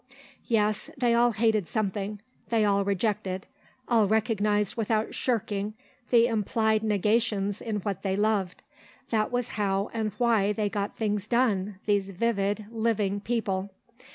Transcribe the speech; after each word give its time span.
Yes, 0.47 0.89
they 0.97 1.13
all 1.13 1.33
hated 1.33 1.67
something; 1.67 2.21
they 2.49 2.65
all 2.65 2.83
rejected; 2.83 3.45
all 3.87 4.07
recognised 4.07 4.75
without 4.75 5.13
shirking 5.13 5.75
the 6.09 6.25
implied 6.25 6.81
negations 6.81 7.61
in 7.61 7.81
what 7.81 8.01
they 8.01 8.15
loved. 8.17 8.63
That 9.11 9.31
was 9.31 9.49
how 9.49 9.91
and 9.93 10.11
why 10.17 10.53
they 10.53 10.69
got 10.69 10.97
things 10.97 11.27
done, 11.27 11.77
these 11.85 12.09
vivid, 12.09 12.65
living 12.71 13.19
people. 13.19 13.69